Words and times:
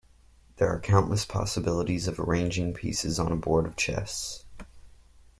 There 0.55 0.67
are 0.67 0.79
countless 0.79 1.25
possibilities 1.25 2.07
of 2.07 2.19
arranging 2.19 2.73
pieces 2.73 3.19
on 3.19 3.31
a 3.31 3.35
board 3.35 3.67
of 3.67 3.75
chess. 3.75 4.45